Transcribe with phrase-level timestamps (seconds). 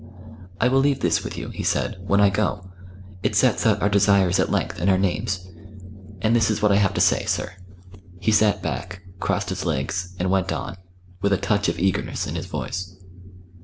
[0.59, 2.71] "I will leave this with you," he said, "when I go.
[3.21, 5.47] It sets out our desires at length and our names.
[6.23, 7.51] And this is what I have to say, sir."
[8.19, 10.77] He sat back, crossed his legs, and went on,
[11.21, 12.95] with a touch of eagerness in his voice.